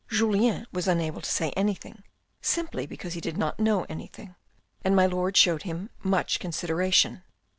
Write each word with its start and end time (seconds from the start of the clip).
Julien 0.09 0.65
was 0.71 0.87
unable 0.87 1.21
to 1.21 1.29
say 1.29 1.51
anything, 1.51 2.01
simply 2.41 2.87
because 2.87 3.13
he 3.13 3.21
did 3.21 3.37
not 3.37 3.59
know 3.59 3.83
anything, 3.87 4.33
and 4.83 4.95
my 4.95 5.05
Lord 5.05 5.37
showed 5.37 5.61
him 5.61 5.91
much 6.01 6.39
consideration. 6.39 7.21